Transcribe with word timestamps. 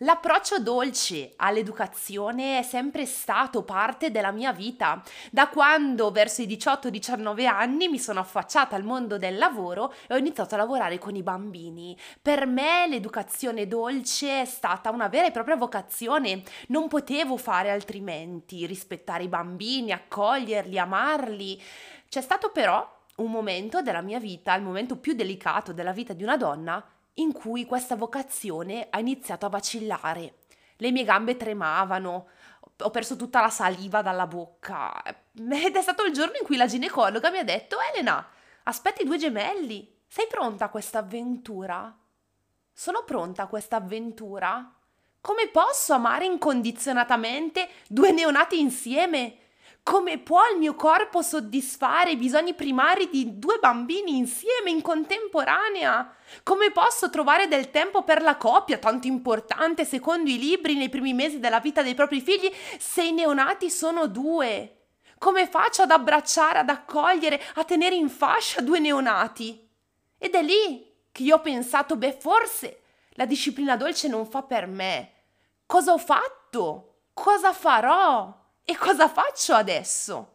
L'approccio 0.00 0.58
dolce 0.58 1.32
all'educazione 1.36 2.58
è 2.58 2.62
sempre 2.62 3.06
stato 3.06 3.62
parte 3.62 4.10
della 4.10 4.30
mia 4.30 4.52
vita. 4.52 5.02
Da 5.30 5.48
quando 5.48 6.10
verso 6.10 6.42
i 6.42 6.46
18-19 6.46 7.46
anni 7.46 7.88
mi 7.88 7.98
sono 7.98 8.20
affacciata 8.20 8.76
al 8.76 8.84
mondo 8.84 9.16
del 9.16 9.38
lavoro 9.38 9.94
e 10.06 10.12
ho 10.12 10.18
iniziato 10.18 10.54
a 10.54 10.58
lavorare 10.58 10.98
con 10.98 11.16
i 11.16 11.22
bambini. 11.22 11.98
Per 12.20 12.44
me 12.44 12.86
l'educazione 12.86 13.66
dolce 13.66 14.42
è 14.42 14.44
stata 14.44 14.90
una 14.90 15.08
vera 15.08 15.28
e 15.28 15.30
propria 15.30 15.56
vocazione. 15.56 16.42
Non 16.68 16.88
potevo 16.88 17.38
fare 17.38 17.70
altrimenti, 17.70 18.66
rispettare 18.66 19.22
i 19.22 19.28
bambini, 19.28 19.92
accoglierli, 19.92 20.78
amarli. 20.78 21.62
C'è 22.06 22.20
stato 22.20 22.50
però 22.50 22.86
un 23.16 23.30
momento 23.30 23.80
della 23.80 24.02
mia 24.02 24.20
vita, 24.20 24.54
il 24.54 24.62
momento 24.62 24.98
più 24.98 25.14
delicato 25.14 25.72
della 25.72 25.92
vita 25.92 26.12
di 26.12 26.22
una 26.22 26.36
donna, 26.36 26.84
in 27.18 27.32
cui 27.32 27.64
questa 27.64 27.96
vocazione 27.96 28.88
ha 28.90 28.98
iniziato 28.98 29.46
a 29.46 29.50
vacillare. 29.50 30.38
Le 30.76 30.90
mie 30.90 31.04
gambe 31.04 31.36
tremavano, 31.36 32.28
ho 32.78 32.90
perso 32.90 33.16
tutta 33.16 33.40
la 33.40 33.48
saliva 33.48 34.02
dalla 34.02 34.26
bocca 34.26 35.02
ed 35.04 35.76
è 35.76 35.82
stato 35.82 36.04
il 36.04 36.12
giorno 36.12 36.36
in 36.38 36.44
cui 36.44 36.56
la 36.56 36.66
ginecologa 36.66 37.30
mi 37.30 37.38
ha 37.38 37.44
detto 37.44 37.76
Elena, 37.92 38.26
aspetti 38.64 39.04
due 39.04 39.16
gemelli, 39.16 40.00
sei 40.06 40.26
pronta 40.26 40.66
a 40.66 40.68
questa 40.68 40.98
avventura? 40.98 41.96
Sono 42.72 43.04
pronta 43.04 43.44
a 43.44 43.46
questa 43.46 43.76
avventura? 43.76 44.74
Come 45.20 45.48
posso 45.48 45.94
amare 45.94 46.26
incondizionatamente 46.26 47.68
due 47.88 48.12
neonati 48.12 48.60
insieme? 48.60 49.38
Come 49.86 50.18
può 50.18 50.40
il 50.52 50.58
mio 50.58 50.74
corpo 50.74 51.22
soddisfare 51.22 52.10
i 52.10 52.16
bisogni 52.16 52.54
primari 52.54 53.08
di 53.08 53.38
due 53.38 53.60
bambini 53.60 54.16
insieme 54.16 54.70
in 54.70 54.82
contemporanea? 54.82 56.12
Come 56.42 56.72
posso 56.72 57.08
trovare 57.08 57.46
del 57.46 57.70
tempo 57.70 58.02
per 58.02 58.20
la 58.20 58.34
coppia, 58.34 58.78
tanto 58.78 59.06
importante 59.06 59.84
secondo 59.84 60.28
i 60.28 60.40
libri 60.40 60.74
nei 60.74 60.88
primi 60.88 61.12
mesi 61.12 61.38
della 61.38 61.60
vita 61.60 61.82
dei 61.82 61.94
propri 61.94 62.20
figli, 62.20 62.52
se 62.80 63.04
i 63.04 63.12
neonati 63.12 63.70
sono 63.70 64.08
due? 64.08 64.86
Come 65.18 65.46
faccio 65.46 65.82
ad 65.82 65.92
abbracciare, 65.92 66.58
ad 66.58 66.68
accogliere, 66.68 67.40
a 67.54 67.62
tenere 67.62 67.94
in 67.94 68.08
fascia 68.08 68.60
due 68.62 68.80
neonati? 68.80 69.68
Ed 70.18 70.34
è 70.34 70.42
lì 70.42 70.84
che 71.12 71.22
io 71.22 71.36
ho 71.36 71.40
pensato, 71.40 71.94
beh, 71.94 72.16
forse 72.18 72.80
la 73.10 73.24
disciplina 73.24 73.76
dolce 73.76 74.08
non 74.08 74.26
fa 74.26 74.42
per 74.42 74.66
me. 74.66 75.12
Cosa 75.64 75.92
ho 75.92 75.98
fatto? 75.98 77.02
Cosa 77.12 77.52
farò? 77.52 78.45
E 78.68 78.76
cosa 78.76 79.08
faccio 79.08 79.54
adesso? 79.54 80.32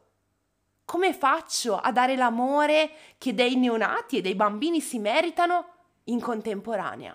Come 0.86 1.14
faccio 1.14 1.76
a 1.76 1.92
dare 1.92 2.16
l'amore 2.16 2.92
che 3.18 3.34
dei 3.34 3.58
neonati 3.58 4.18
e 4.18 4.22
dei 4.22 4.36
bambini 4.36 4.80
si 4.80 5.00
meritano 5.00 5.66
in 6.06 6.22
contemporanea? 6.22 7.14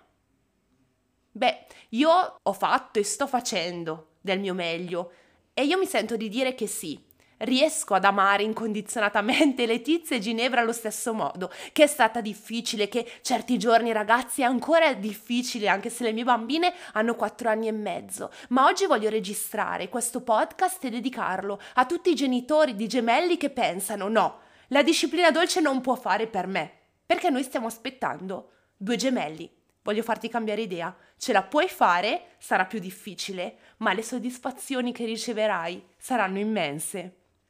Beh, 1.32 1.66
io 1.90 2.38
ho 2.42 2.52
fatto 2.52 2.98
e 2.98 3.02
sto 3.02 3.26
facendo 3.26 4.16
del 4.20 4.40
mio 4.40 4.52
meglio 4.52 5.10
e 5.54 5.64
io 5.64 5.78
mi 5.78 5.86
sento 5.86 6.18
di 6.18 6.28
dire 6.28 6.54
che 6.54 6.66
sì, 6.66 7.02
riesco 7.38 7.94
ad 7.94 8.04
amare 8.04 8.42
incondizionatamente 8.42 9.64
Letizia 9.66 10.16
e 10.16 10.20
Ginevra 10.20 10.60
allo 10.60 10.72
stesso 10.72 11.12
modo, 11.12 11.50
che 11.72 11.84
è 11.84 11.86
stata 11.86 12.20
difficile, 12.20 12.88
che 12.88 13.10
certi 13.22 13.58
giorni 13.58 13.92
ragazzi 13.92 14.42
è 14.42 14.44
ancora 14.44 14.92
difficile, 14.94 15.68
anche 15.68 15.90
se 15.90 16.04
le 16.04 16.12
mie 16.12 16.24
bambine 16.24 16.72
hanno 16.92 17.14
quattro 17.14 17.48
anni 17.48 17.68
e 17.68 17.72
mezzo. 17.72 18.30
Ma 18.48 18.66
oggi 18.66 18.86
voglio 18.86 19.08
registrare 19.08 19.88
questo 19.88 20.22
podcast 20.22 20.84
e 20.84 20.90
dedicarlo 20.90 21.60
a 21.74 21.86
tutti 21.86 22.10
i 22.10 22.14
genitori 22.14 22.74
di 22.74 22.86
gemelli 22.86 23.36
che 23.36 23.50
pensano 23.50 24.08
no, 24.08 24.40
la 24.68 24.82
disciplina 24.82 25.30
dolce 25.30 25.60
non 25.60 25.80
può 25.80 25.94
fare 25.94 26.26
per 26.26 26.46
me, 26.46 26.72
perché 27.04 27.30
noi 27.30 27.42
stiamo 27.42 27.66
aspettando 27.66 28.50
due 28.76 28.96
gemelli. 28.96 29.48
Voglio 29.82 30.02
farti 30.02 30.28
cambiare 30.28 30.62
idea. 30.62 30.94
Ce 31.16 31.32
la 31.32 31.44
puoi 31.44 31.68
fare, 31.68 32.34
sarà 32.38 32.64
più 32.64 32.80
difficile, 32.80 33.58
ma 33.78 33.92
le 33.92 34.02
soddisfazioni 34.02 34.92
che 34.92 35.04
riceverai 35.04 35.90
saranno 35.96 36.40
immense. 36.40 37.25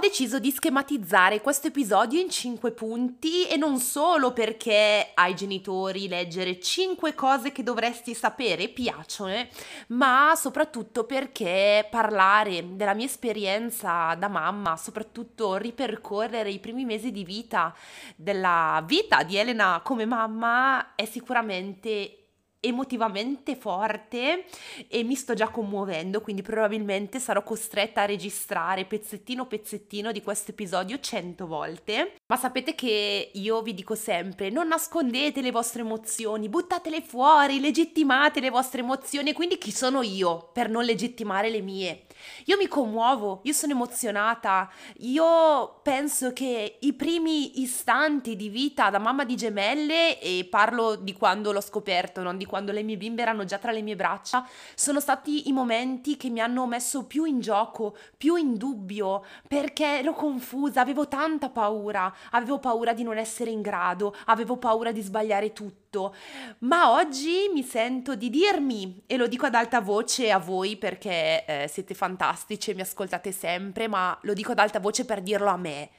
Deciso 0.00 0.38
di 0.38 0.50
schematizzare 0.50 1.40
questo 1.40 1.68
episodio 1.68 2.18
in 2.18 2.30
5 2.30 2.72
punti 2.72 3.46
e 3.46 3.56
non 3.56 3.78
solo 3.78 4.32
perché 4.32 5.10
ai 5.14 5.36
genitori 5.36 6.08
leggere 6.08 6.58
5 6.58 7.14
cose 7.14 7.52
che 7.52 7.62
dovresti 7.62 8.14
sapere 8.14 8.68
piacciono, 8.68 9.30
eh, 9.30 9.48
ma 9.88 10.32
soprattutto 10.34 11.04
perché 11.04 11.86
parlare 11.88 12.74
della 12.74 12.94
mia 12.94 13.06
esperienza 13.06 14.14
da 14.14 14.28
mamma, 14.28 14.76
soprattutto 14.76 15.56
ripercorrere 15.56 16.50
i 16.50 16.58
primi 16.58 16.84
mesi 16.84 17.12
di 17.12 17.22
vita 17.22 17.72
della 18.16 18.82
vita 18.86 19.22
di 19.22 19.36
Elena 19.36 19.80
come 19.84 20.06
mamma 20.06 20.94
è 20.94 21.04
sicuramente 21.04 22.19
emotivamente 22.60 23.56
forte 23.56 24.44
e 24.88 25.02
mi 25.02 25.14
sto 25.14 25.34
già 25.34 25.48
commuovendo, 25.48 26.20
quindi 26.20 26.42
probabilmente 26.42 27.18
sarò 27.18 27.42
costretta 27.42 28.02
a 28.02 28.06
registrare 28.06 28.84
pezzettino 28.84 29.46
pezzettino 29.46 30.12
di 30.12 30.22
questo 30.22 30.50
episodio 30.50 31.00
cento 31.00 31.46
volte. 31.46 32.19
Ma 32.30 32.36
sapete 32.36 32.76
che 32.76 33.32
io 33.34 33.60
vi 33.60 33.74
dico 33.74 33.96
sempre, 33.96 34.50
non 34.50 34.68
nascondete 34.68 35.40
le 35.40 35.50
vostre 35.50 35.80
emozioni, 35.80 36.48
buttatele 36.48 37.02
fuori, 37.02 37.58
legittimate 37.58 38.38
le 38.38 38.50
vostre 38.50 38.82
emozioni, 38.82 39.32
quindi 39.32 39.58
chi 39.58 39.72
sono 39.72 40.00
io 40.02 40.48
per 40.52 40.68
non 40.68 40.84
legittimare 40.84 41.50
le 41.50 41.60
mie? 41.60 42.04
Io 42.44 42.56
mi 42.56 42.68
commuovo, 42.68 43.40
io 43.42 43.52
sono 43.52 43.72
emozionata, 43.72 44.70
io 44.98 45.80
penso 45.82 46.32
che 46.32 46.76
i 46.78 46.92
primi 46.92 47.62
istanti 47.62 48.36
di 48.36 48.48
vita 48.48 48.90
da 48.90 49.00
mamma 49.00 49.24
di 49.24 49.34
gemelle, 49.34 50.20
e 50.20 50.46
parlo 50.48 50.94
di 50.94 51.14
quando 51.14 51.50
l'ho 51.50 51.60
scoperto, 51.60 52.22
non 52.22 52.36
di 52.36 52.44
quando 52.44 52.70
le 52.70 52.84
mie 52.84 52.96
bimbe 52.96 53.22
erano 53.22 53.44
già 53.44 53.58
tra 53.58 53.72
le 53.72 53.82
mie 53.82 53.96
braccia, 53.96 54.46
sono 54.76 55.00
stati 55.00 55.48
i 55.48 55.52
momenti 55.52 56.16
che 56.16 56.28
mi 56.28 56.40
hanno 56.40 56.64
messo 56.66 57.06
più 57.06 57.24
in 57.24 57.40
gioco, 57.40 57.96
più 58.16 58.36
in 58.36 58.56
dubbio, 58.56 59.24
perché 59.48 59.98
ero 59.98 60.12
confusa, 60.12 60.80
avevo 60.80 61.08
tanta 61.08 61.48
paura, 61.48 62.14
avevo 62.30 62.58
paura 62.58 62.92
di 62.92 63.02
non 63.02 63.18
essere 63.18 63.50
in 63.50 63.62
grado, 63.62 64.14
avevo 64.26 64.56
paura 64.56 64.92
di 64.92 65.00
sbagliare 65.00 65.52
tutto, 65.52 66.14
ma 66.60 66.92
oggi 66.92 67.50
mi 67.52 67.62
sento 67.62 68.14
di 68.14 68.30
dirmi, 68.30 69.02
e 69.06 69.16
lo 69.16 69.26
dico 69.26 69.46
ad 69.46 69.54
alta 69.54 69.80
voce 69.80 70.30
a 70.30 70.38
voi 70.38 70.76
perché 70.76 71.44
eh, 71.44 71.68
siete 71.68 71.94
fantastici, 71.94 72.70
e 72.70 72.74
mi 72.74 72.82
ascoltate 72.82 73.32
sempre, 73.32 73.88
ma 73.88 74.16
lo 74.22 74.32
dico 74.32 74.52
ad 74.52 74.58
alta 74.58 74.80
voce 74.80 75.04
per 75.04 75.20
dirlo 75.20 75.48
a 75.48 75.56
me. 75.56 75.90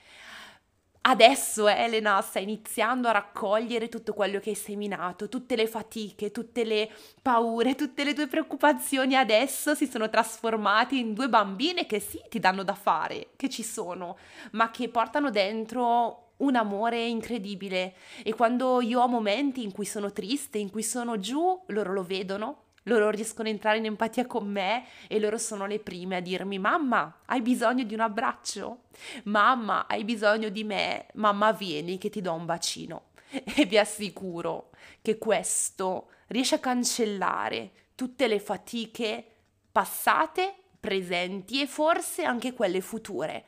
Adesso 1.03 1.67
Elena 1.67 2.21
sta 2.21 2.37
iniziando 2.37 3.07
a 3.07 3.11
raccogliere 3.11 3.89
tutto 3.89 4.13
quello 4.13 4.39
che 4.39 4.51
hai 4.51 4.55
seminato, 4.55 5.29
tutte 5.29 5.55
le 5.55 5.65
fatiche, 5.65 6.29
tutte 6.29 6.63
le 6.63 6.91
paure, 7.23 7.73
tutte 7.73 8.03
le 8.03 8.13
tue 8.13 8.27
preoccupazioni 8.27 9.15
adesso 9.15 9.73
si 9.73 9.87
sono 9.87 10.11
trasformate 10.11 10.95
in 10.95 11.15
due 11.15 11.27
bambine 11.27 11.87
che 11.87 11.99
sì, 11.99 12.21
ti 12.29 12.39
danno 12.39 12.61
da 12.61 12.75
fare, 12.75 13.29
che 13.35 13.49
ci 13.49 13.63
sono, 13.63 14.15
ma 14.51 14.69
che 14.69 14.89
portano 14.89 15.31
dentro 15.31 16.33
un 16.37 16.55
amore 16.55 17.03
incredibile. 17.03 17.95
E 18.21 18.35
quando 18.35 18.79
io 18.79 19.01
ho 19.01 19.07
momenti 19.07 19.63
in 19.63 19.71
cui 19.71 19.85
sono 19.85 20.11
triste, 20.11 20.59
in 20.59 20.69
cui 20.69 20.83
sono 20.83 21.17
giù, 21.17 21.63
loro 21.67 21.93
lo 21.93 22.03
vedono 22.03 22.65
loro 22.83 23.09
riescono 23.09 23.47
a 23.47 23.51
entrare 23.51 23.77
in 23.77 23.85
empatia 23.85 24.25
con 24.25 24.49
me 24.49 24.85
e 25.07 25.19
loro 25.19 25.37
sono 25.37 25.65
le 25.65 25.79
prime 25.79 26.17
a 26.17 26.19
dirmi 26.19 26.57
mamma, 26.57 27.21
hai 27.25 27.41
bisogno 27.41 27.83
di 27.83 27.93
un 27.93 27.99
abbraccio? 27.99 28.83
Mamma, 29.25 29.87
hai 29.87 30.03
bisogno 30.03 30.49
di 30.49 30.63
me? 30.63 31.07
Mamma, 31.13 31.51
vieni 31.51 31.97
che 31.97 32.09
ti 32.09 32.21
do 32.21 32.33
un 32.33 32.45
bacino. 32.45 33.09
E 33.55 33.65
vi 33.65 33.77
assicuro 33.77 34.71
che 35.01 35.17
questo 35.17 36.09
riesce 36.27 36.55
a 36.55 36.59
cancellare 36.59 37.71
tutte 37.95 38.27
le 38.27 38.39
fatiche 38.39 39.25
passate, 39.71 40.55
presenti 40.79 41.61
e 41.61 41.67
forse 41.67 42.23
anche 42.23 42.53
quelle 42.53 42.81
future. 42.81 43.45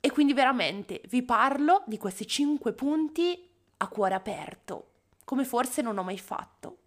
E 0.00 0.10
quindi 0.10 0.34
veramente 0.34 1.00
vi 1.08 1.22
parlo 1.22 1.82
di 1.86 1.96
questi 1.96 2.26
cinque 2.26 2.72
punti 2.72 3.48
a 3.78 3.88
cuore 3.88 4.14
aperto, 4.14 4.90
come 5.24 5.44
forse 5.44 5.82
non 5.82 5.98
ho 5.98 6.02
mai 6.02 6.18
fatto. 6.18 6.78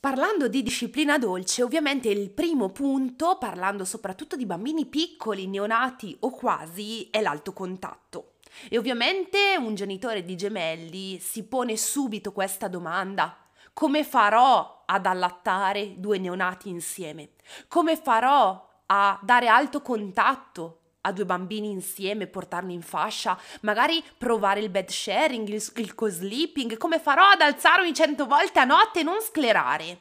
Parlando 0.00 0.48
di 0.48 0.62
disciplina 0.62 1.18
dolce, 1.18 1.62
ovviamente 1.62 2.08
il 2.08 2.30
primo 2.30 2.70
punto, 2.70 3.36
parlando 3.36 3.84
soprattutto 3.84 4.34
di 4.34 4.46
bambini 4.46 4.86
piccoli, 4.86 5.46
neonati 5.46 6.16
o 6.20 6.30
quasi, 6.30 7.10
è 7.10 7.20
l'alto 7.20 7.52
contatto. 7.52 8.36
E 8.70 8.78
ovviamente 8.78 9.58
un 9.58 9.74
genitore 9.74 10.24
di 10.24 10.36
gemelli 10.36 11.18
si 11.20 11.44
pone 11.44 11.76
subito 11.76 12.32
questa 12.32 12.66
domanda. 12.66 13.36
Come 13.74 14.02
farò 14.02 14.84
ad 14.86 15.04
allattare 15.04 16.00
due 16.00 16.16
neonati 16.16 16.70
insieme? 16.70 17.32
Come 17.68 17.94
farò 17.96 18.68
a 18.86 19.20
dare 19.22 19.48
alto 19.48 19.82
contatto 19.82 20.79
a 21.02 21.12
due 21.12 21.24
bambini 21.24 21.70
insieme, 21.70 22.26
portarli 22.26 22.72
in 22.72 22.82
fascia, 22.82 23.38
magari 23.62 24.02
provare 24.18 24.60
il 24.60 24.70
bed 24.70 24.88
sharing, 24.88 25.48
il, 25.48 25.62
il 25.76 25.94
co-sleeping, 25.94 26.76
come 26.76 26.98
farò 26.98 27.30
ad 27.30 27.40
alzarmi 27.40 27.94
cento 27.94 28.26
volte 28.26 28.58
a 28.58 28.64
notte 28.64 29.00
e 29.00 29.02
non 29.02 29.20
sclerare. 29.20 30.00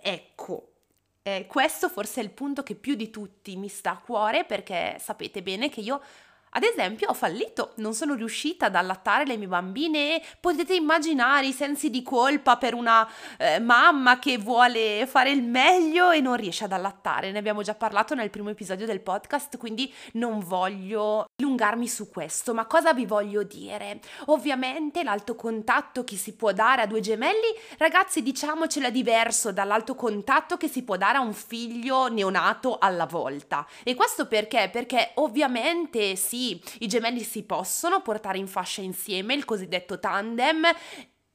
Ecco, 0.00 0.72
eh, 1.22 1.46
questo 1.46 1.88
forse 1.88 2.20
è 2.20 2.24
il 2.24 2.30
punto 2.30 2.62
che 2.62 2.74
più 2.74 2.94
di 2.94 3.08
tutti 3.08 3.56
mi 3.56 3.68
sta 3.68 3.92
a 3.92 3.98
cuore 3.98 4.44
perché 4.44 4.98
sapete 5.00 5.42
bene 5.42 5.70
che 5.70 5.80
io 5.80 6.02
ad 6.56 6.62
esempio, 6.62 7.08
ho 7.08 7.14
fallito, 7.14 7.72
non 7.76 7.94
sono 7.94 8.14
riuscita 8.14 8.66
ad 8.66 8.76
allattare 8.76 9.24
le 9.26 9.36
mie 9.36 9.48
bambine 9.48 10.14
e 10.14 10.22
potete 10.38 10.74
immaginare 10.74 11.48
i 11.48 11.52
sensi 11.52 11.90
di 11.90 12.00
colpa 12.00 12.56
per 12.58 12.74
una 12.74 13.08
eh, 13.38 13.58
mamma 13.58 14.20
che 14.20 14.38
vuole 14.38 15.04
fare 15.08 15.32
il 15.32 15.42
meglio 15.42 16.12
e 16.12 16.20
non 16.20 16.36
riesce 16.36 16.62
ad 16.62 16.70
allattare. 16.70 17.32
Ne 17.32 17.38
abbiamo 17.38 17.62
già 17.62 17.74
parlato 17.74 18.14
nel 18.14 18.30
primo 18.30 18.50
episodio 18.50 18.86
del 18.86 19.00
podcast, 19.00 19.56
quindi 19.56 19.92
non 20.12 20.38
voglio 20.38 21.24
allungarmi 21.40 21.88
su 21.88 22.08
questo, 22.08 22.54
ma 22.54 22.66
cosa 22.66 22.94
vi 22.94 23.04
voglio 23.04 23.42
dire? 23.42 23.98
Ovviamente 24.26 25.02
l'alto 25.02 25.34
contatto 25.34 26.04
che 26.04 26.14
si 26.14 26.34
può 26.34 26.52
dare 26.52 26.82
a 26.82 26.86
due 26.86 27.00
gemelli, 27.00 27.52
ragazzi, 27.78 28.22
diciamocela 28.22 28.90
diverso 28.90 29.50
dall'alto 29.50 29.96
contatto 29.96 30.56
che 30.56 30.68
si 30.68 30.84
può 30.84 30.96
dare 30.96 31.18
a 31.18 31.20
un 31.20 31.34
figlio 31.34 32.06
neonato 32.06 32.78
alla 32.78 33.06
volta. 33.06 33.66
E 33.82 33.96
questo 33.96 34.28
perché? 34.28 34.68
Perché 34.72 35.10
ovviamente 35.14 36.14
sì, 36.14 36.42
i 36.50 36.86
gemelli 36.86 37.22
si 37.22 37.44
possono 37.44 38.02
portare 38.02 38.38
in 38.38 38.46
fascia 38.46 38.80
insieme, 38.80 39.34
il 39.34 39.44
cosiddetto 39.44 39.98
tandem, 39.98 40.64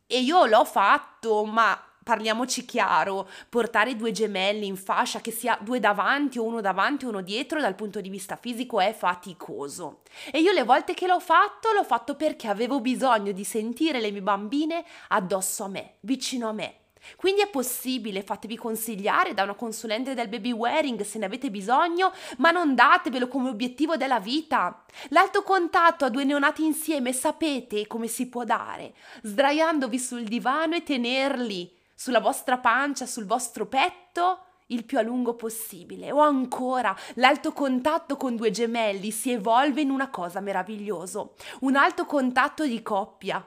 e 0.07 0.19
io 0.19 0.45
l'ho 0.45 0.65
fatto, 0.65 1.45
ma 1.45 1.79
parliamoci 2.03 2.65
chiaro, 2.65 3.29
portare 3.49 3.95
due 3.95 4.11
gemelli 4.11 4.65
in 4.65 4.75
fascia, 4.75 5.21
che 5.21 5.29
sia 5.29 5.59
due 5.61 5.79
davanti 5.79 6.39
o 6.39 6.43
uno 6.43 6.59
davanti 6.59 7.05
o 7.05 7.09
uno 7.09 7.21
dietro, 7.21 7.61
dal 7.61 7.75
punto 7.75 8.01
di 8.01 8.09
vista 8.09 8.35
fisico 8.35 8.79
è 8.79 8.93
faticoso. 8.93 10.01
E 10.31 10.39
io 10.39 10.51
le 10.51 10.63
volte 10.63 10.95
che 10.95 11.05
l'ho 11.05 11.19
fatto, 11.19 11.71
l'ho 11.71 11.83
fatto 11.83 12.15
perché 12.15 12.47
avevo 12.47 12.81
bisogno 12.81 13.31
di 13.31 13.43
sentire 13.43 14.01
le 14.01 14.09
mie 14.09 14.23
bambine 14.23 14.83
addosso 15.09 15.65
a 15.65 15.67
me, 15.67 15.97
vicino 15.99 16.49
a 16.49 16.53
me. 16.53 16.78
Quindi 17.15 17.41
è 17.41 17.47
possibile, 17.47 18.23
fatevi 18.23 18.57
consigliare 18.57 19.33
da 19.33 19.43
una 19.43 19.53
consulente 19.53 20.13
del 20.13 20.27
baby 20.27 20.51
wearing 20.51 21.01
se 21.01 21.17
ne 21.17 21.25
avete 21.25 21.49
bisogno, 21.49 22.11
ma 22.37 22.51
non 22.51 22.75
datevelo 22.75 23.27
come 23.27 23.49
obiettivo 23.49 23.97
della 23.97 24.19
vita. 24.19 24.83
L'alto 25.09 25.43
contatto 25.43 26.05
a 26.05 26.09
due 26.09 26.23
neonati 26.23 26.63
insieme 26.63 27.13
sapete 27.13 27.87
come 27.87 28.07
si 28.07 28.27
può 28.27 28.43
dare, 28.43 28.93
sdraiandovi 29.23 29.99
sul 29.99 30.23
divano 30.23 30.75
e 30.75 30.83
tenerli 30.83 31.75
sulla 31.93 32.19
vostra 32.19 32.57
pancia, 32.57 33.05
sul 33.05 33.25
vostro 33.25 33.65
petto 33.65 34.43
il 34.67 34.85
più 34.85 34.97
a 34.97 35.01
lungo 35.01 35.35
possibile. 35.35 36.11
O 36.11 36.19
ancora, 36.19 36.95
l'alto 37.15 37.51
contatto 37.51 38.17
con 38.17 38.35
due 38.35 38.51
gemelli 38.51 39.11
si 39.11 39.31
evolve 39.31 39.81
in 39.81 39.89
una 39.89 40.09
cosa 40.09 40.39
meravigliosa, 40.39 41.27
un 41.61 41.75
alto 41.75 42.05
contatto 42.05 42.65
di 42.65 42.81
coppia 42.81 43.45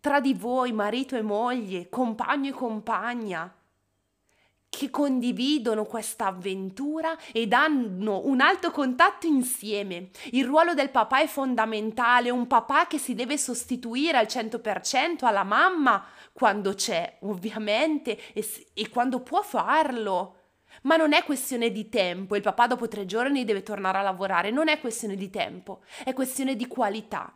tra 0.00 0.20
di 0.20 0.34
voi, 0.34 0.72
marito 0.72 1.16
e 1.16 1.22
moglie, 1.22 1.88
compagno 1.88 2.50
e 2.50 2.52
compagna, 2.52 3.52
che 4.68 4.90
condividono 4.90 5.84
questa 5.84 6.26
avventura 6.26 7.16
ed 7.32 7.52
hanno 7.52 8.20
un 8.26 8.40
alto 8.40 8.70
contatto 8.70 9.26
insieme. 9.26 10.10
Il 10.30 10.44
ruolo 10.44 10.74
del 10.74 10.90
papà 10.90 11.20
è 11.20 11.26
fondamentale, 11.26 12.30
un 12.30 12.46
papà 12.46 12.86
che 12.86 12.98
si 12.98 13.14
deve 13.14 13.38
sostituire 13.38 14.18
al 14.18 14.26
100% 14.26 15.24
alla 15.24 15.42
mamma 15.42 16.04
quando 16.32 16.74
c'è, 16.74 17.18
ovviamente, 17.20 18.32
e, 18.32 18.46
e 18.74 18.88
quando 18.88 19.20
può 19.20 19.42
farlo. 19.42 20.34
Ma 20.82 20.96
non 20.96 21.12
è 21.12 21.24
questione 21.24 21.72
di 21.72 21.88
tempo, 21.88 22.36
il 22.36 22.42
papà 22.42 22.68
dopo 22.68 22.86
tre 22.86 23.04
giorni 23.04 23.44
deve 23.44 23.64
tornare 23.64 23.98
a 23.98 24.02
lavorare, 24.02 24.50
non 24.50 24.68
è 24.68 24.78
questione 24.78 25.16
di 25.16 25.28
tempo, 25.28 25.82
è 26.04 26.12
questione 26.12 26.54
di 26.54 26.68
qualità. 26.68 27.34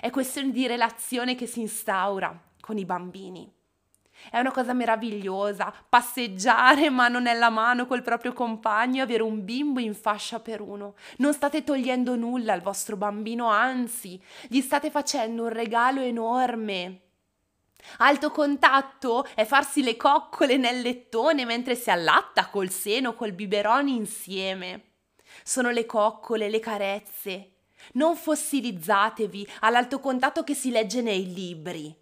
È 0.00 0.10
questione 0.10 0.50
di 0.50 0.66
relazione 0.66 1.34
che 1.34 1.46
si 1.46 1.60
instaura 1.60 2.38
con 2.60 2.78
i 2.78 2.84
bambini. 2.84 3.50
È 4.30 4.38
una 4.38 4.50
cosa 4.50 4.72
meravigliosa 4.72 5.72
passeggiare 5.88 6.90
mano 6.90 7.18
nella 7.20 7.50
mano 7.50 7.86
col 7.86 8.02
proprio 8.02 8.32
compagno 8.32 8.98
e 8.98 9.02
avere 9.02 9.22
un 9.22 9.44
bimbo 9.44 9.80
in 9.80 9.94
fascia 9.94 10.40
per 10.40 10.60
uno. 10.60 10.94
Non 11.18 11.32
state 11.32 11.64
togliendo 11.64 12.16
nulla 12.16 12.52
al 12.52 12.60
vostro 12.60 12.96
bambino, 12.96 13.48
anzi, 13.48 14.20
gli 14.48 14.60
state 14.60 14.90
facendo 14.90 15.44
un 15.44 15.50
regalo 15.50 16.00
enorme. 16.00 17.02
Alto 17.98 18.30
contatto 18.30 19.24
è 19.34 19.44
farsi 19.44 19.82
le 19.82 19.96
coccole 19.96 20.56
nel 20.56 20.80
lettone 20.80 21.44
mentre 21.44 21.74
si 21.74 21.90
allatta 21.90 22.48
col 22.48 22.70
seno, 22.70 23.14
col 23.14 23.32
biberone 23.32 23.90
insieme. 23.90 24.82
Sono 25.44 25.70
le 25.70 25.86
coccole, 25.86 26.48
le 26.48 26.58
carezze, 26.58 27.52
non 27.92 28.16
fossilizzatevi 28.16 29.48
all'alto 29.60 30.00
contatto 30.00 30.44
che 30.44 30.54
si 30.54 30.70
legge 30.70 31.00
nei 31.02 31.32
libri. 31.32 31.94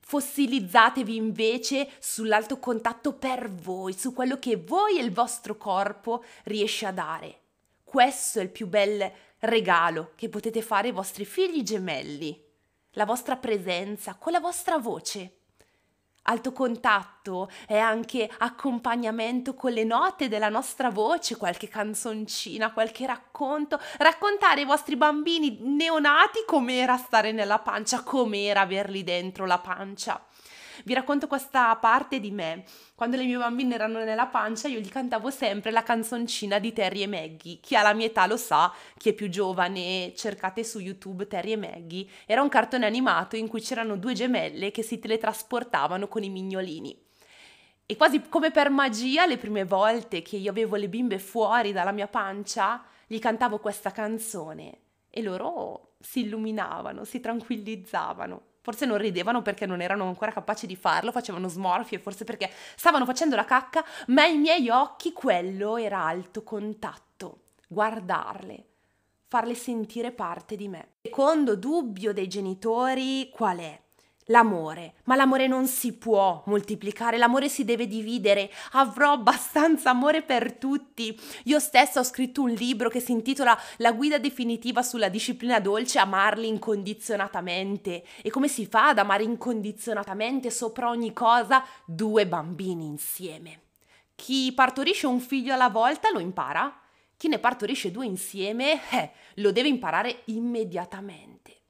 Fossilizzatevi 0.00 1.16
invece 1.16 1.88
sull'alto 1.98 2.58
contatto 2.58 3.14
per 3.14 3.50
voi, 3.50 3.92
su 3.92 4.12
quello 4.12 4.38
che 4.38 4.56
voi 4.56 4.98
e 4.98 5.02
il 5.02 5.12
vostro 5.12 5.56
corpo 5.56 6.24
riesce 6.44 6.86
a 6.86 6.92
dare. 6.92 7.40
Questo 7.82 8.38
è 8.38 8.42
il 8.42 8.50
più 8.50 8.66
bel 8.66 9.10
regalo 9.40 10.12
che 10.14 10.28
potete 10.28 10.62
fare 10.62 10.88
ai 10.88 10.94
vostri 10.94 11.24
figli 11.24 11.62
gemelli. 11.62 12.38
La 12.92 13.04
vostra 13.04 13.36
presenza 13.36 14.14
con 14.14 14.32
la 14.32 14.40
vostra 14.40 14.78
voce. 14.78 15.41
Alto 16.24 16.52
contatto 16.52 17.50
è 17.66 17.76
anche 17.76 18.30
accompagnamento 18.38 19.54
con 19.54 19.72
le 19.72 19.82
note 19.82 20.28
della 20.28 20.48
nostra 20.48 20.88
voce, 20.88 21.36
qualche 21.36 21.66
canzoncina, 21.66 22.72
qualche 22.72 23.06
racconto, 23.06 23.80
raccontare 23.98 24.60
ai 24.60 24.66
vostri 24.66 24.96
bambini 24.96 25.58
neonati 25.60 26.44
com'era 26.46 26.96
stare 26.96 27.32
nella 27.32 27.58
pancia, 27.58 28.04
com'era 28.04 28.60
averli 28.60 29.02
dentro 29.02 29.46
la 29.46 29.58
pancia. 29.58 30.24
Vi 30.84 30.94
racconto 30.94 31.26
questa 31.26 31.76
parte 31.76 32.18
di 32.18 32.30
me. 32.30 32.64
Quando 32.94 33.16
le 33.16 33.24
mie 33.24 33.36
bambine 33.36 33.74
erano 33.74 34.02
nella 34.02 34.26
pancia, 34.26 34.68
io 34.68 34.80
gli 34.80 34.88
cantavo 34.88 35.30
sempre 35.30 35.70
la 35.70 35.82
canzoncina 35.82 36.58
di 36.58 36.72
Terry 36.72 37.02
e 37.02 37.06
Maggie. 37.06 37.58
Chi 37.60 37.76
ha 37.76 37.82
la 37.82 37.94
mia 37.94 38.06
età 38.06 38.26
lo 38.26 38.36
sa, 38.36 38.72
chi 38.96 39.10
è 39.10 39.12
più 39.12 39.28
giovane, 39.28 40.12
cercate 40.16 40.64
su 40.64 40.80
YouTube 40.80 41.26
Terry 41.26 41.52
e 41.52 41.56
Maggie. 41.56 42.06
Era 42.26 42.42
un 42.42 42.48
cartone 42.48 42.86
animato 42.86 43.36
in 43.36 43.46
cui 43.46 43.60
c'erano 43.60 43.96
due 43.96 44.14
gemelle 44.14 44.70
che 44.70 44.82
si 44.82 44.98
teletrasportavano 44.98 46.08
con 46.08 46.22
i 46.22 46.30
mignolini. 46.30 46.96
E 47.86 47.96
quasi 47.96 48.22
come 48.28 48.50
per 48.50 48.70
magia, 48.70 49.26
le 49.26 49.38
prime 49.38 49.64
volte 49.64 50.22
che 50.22 50.36
io 50.36 50.50
avevo 50.50 50.76
le 50.76 50.88
bimbe 50.88 51.18
fuori 51.18 51.72
dalla 51.72 51.92
mia 51.92 52.08
pancia, 52.08 52.82
gli 53.06 53.18
cantavo 53.18 53.58
questa 53.58 53.90
canzone 53.90 54.78
e 55.10 55.22
loro 55.22 55.96
si 56.00 56.20
illuminavano, 56.20 57.04
si 57.04 57.20
tranquillizzavano. 57.20 58.51
Forse 58.62 58.86
non 58.86 58.96
ridevano 58.96 59.42
perché 59.42 59.66
non 59.66 59.80
erano 59.80 60.06
ancora 60.06 60.30
capaci 60.30 60.68
di 60.68 60.76
farlo, 60.76 61.10
facevano 61.10 61.48
smorfie, 61.48 61.98
forse 61.98 62.22
perché 62.22 62.48
stavano 62.76 63.04
facendo 63.04 63.34
la 63.34 63.44
cacca, 63.44 63.84
ma 64.06 64.22
ai 64.22 64.38
miei 64.38 64.68
occhi 64.68 65.12
quello 65.12 65.76
era 65.76 66.04
alto 66.04 66.44
contatto. 66.44 67.40
Guardarle, 67.66 68.64
farle 69.26 69.56
sentire 69.56 70.12
parte 70.12 70.54
di 70.54 70.68
me. 70.68 70.88
Secondo 71.02 71.56
dubbio 71.56 72.12
dei 72.12 72.28
genitori 72.28 73.28
qual 73.30 73.58
è? 73.58 73.80
L'amore, 74.26 74.94
ma 75.04 75.16
l'amore 75.16 75.48
non 75.48 75.66
si 75.66 75.94
può 75.94 76.44
moltiplicare, 76.46 77.18
l'amore 77.18 77.48
si 77.48 77.64
deve 77.64 77.88
dividere. 77.88 78.50
Avrò 78.72 79.12
abbastanza 79.12 79.90
amore 79.90 80.22
per 80.22 80.54
tutti. 80.54 81.18
Io 81.44 81.58
stessa 81.58 81.98
ho 81.98 82.04
scritto 82.04 82.42
un 82.42 82.50
libro 82.50 82.88
che 82.88 83.00
si 83.00 83.10
intitola 83.10 83.58
La 83.78 83.92
guida 83.92 84.18
definitiva 84.18 84.82
sulla 84.82 85.08
disciplina 85.08 85.58
dolce, 85.58 85.98
amarli 85.98 86.46
incondizionatamente. 86.46 88.04
E 88.22 88.30
come 88.30 88.46
si 88.46 88.66
fa 88.66 88.88
ad 88.88 88.98
amare 88.98 89.24
incondizionatamente 89.24 90.50
sopra 90.50 90.88
ogni 90.88 91.12
cosa 91.12 91.64
due 91.84 92.26
bambini 92.26 92.86
insieme? 92.86 93.60
Chi 94.14 94.52
partorisce 94.52 95.08
un 95.08 95.18
figlio 95.18 95.52
alla 95.52 95.68
volta 95.68 96.10
lo 96.12 96.20
impara, 96.20 96.80
chi 97.16 97.26
ne 97.26 97.40
partorisce 97.40 97.90
due 97.90 98.06
insieme, 98.06 98.80
eh, 98.90 99.10
lo 99.36 99.50
deve 99.50 99.68
imparare 99.68 100.22
immediatamente. 100.26 101.61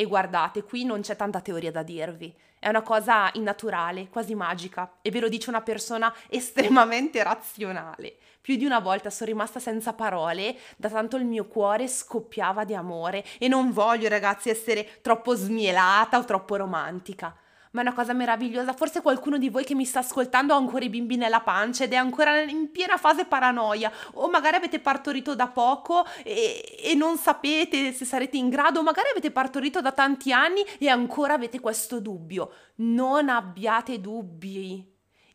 E 0.00 0.06
guardate, 0.06 0.64
qui 0.64 0.86
non 0.86 1.02
c'è 1.02 1.14
tanta 1.14 1.42
teoria 1.42 1.70
da 1.70 1.82
dirvi, 1.82 2.34
è 2.58 2.70
una 2.70 2.80
cosa 2.80 3.28
innaturale, 3.34 4.08
quasi 4.08 4.34
magica, 4.34 4.94
e 5.02 5.10
ve 5.10 5.20
lo 5.20 5.28
dice 5.28 5.50
una 5.50 5.60
persona 5.60 6.10
estremamente 6.30 7.22
razionale. 7.22 8.16
Più 8.40 8.56
di 8.56 8.64
una 8.64 8.78
volta 8.78 9.10
sono 9.10 9.28
rimasta 9.28 9.58
senza 9.58 9.92
parole, 9.92 10.56
da 10.78 10.88
tanto 10.88 11.18
il 11.18 11.26
mio 11.26 11.44
cuore 11.44 11.86
scoppiava 11.86 12.64
di 12.64 12.74
amore. 12.74 13.26
E 13.38 13.46
non 13.46 13.72
voglio 13.72 14.08
ragazzi 14.08 14.48
essere 14.48 15.02
troppo 15.02 15.34
smielata 15.34 16.16
o 16.16 16.24
troppo 16.24 16.56
romantica 16.56 17.36
ma 17.72 17.80
è 17.80 17.84
una 17.84 17.94
cosa 17.94 18.12
meravigliosa. 18.12 18.72
Forse 18.72 19.00
qualcuno 19.02 19.38
di 19.38 19.48
voi 19.48 19.64
che 19.64 19.74
mi 19.74 19.84
sta 19.84 20.00
ascoltando 20.00 20.52
ha 20.52 20.56
ancora 20.56 20.84
i 20.84 20.88
bimbi 20.88 21.16
nella 21.16 21.40
pancia 21.40 21.84
ed 21.84 21.92
è 21.92 21.96
ancora 21.96 22.40
in 22.42 22.70
piena 22.70 22.96
fase 22.96 23.24
paranoia, 23.24 23.92
o 24.14 24.28
magari 24.28 24.56
avete 24.56 24.80
partorito 24.80 25.34
da 25.34 25.48
poco 25.48 26.04
e, 26.24 26.78
e 26.82 26.94
non 26.94 27.16
sapete 27.16 27.92
se 27.92 28.04
sarete 28.04 28.36
in 28.36 28.48
grado, 28.48 28.80
o 28.80 28.82
magari 28.82 29.08
avete 29.10 29.30
partorito 29.30 29.80
da 29.80 29.92
tanti 29.92 30.32
anni 30.32 30.62
e 30.78 30.88
ancora 30.88 31.34
avete 31.34 31.60
questo 31.60 32.00
dubbio. 32.00 32.52
Non 32.76 33.28
abbiate 33.28 34.00
dubbi. 34.00 34.88